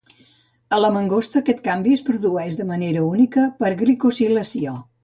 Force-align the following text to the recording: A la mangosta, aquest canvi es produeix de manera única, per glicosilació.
A 0.77 0.79
la 0.83 0.89
mangosta, 0.95 1.43
aquest 1.45 1.61
canvi 1.69 1.93
es 1.99 2.03
produeix 2.09 2.59
de 2.63 2.69
manera 2.73 3.07
única, 3.13 3.49
per 3.63 3.73
glicosilació. 3.85 4.81